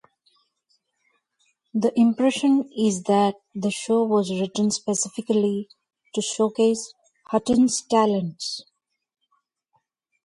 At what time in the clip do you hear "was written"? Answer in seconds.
4.03-4.71